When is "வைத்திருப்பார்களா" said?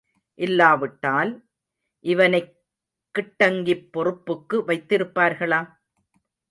4.67-5.61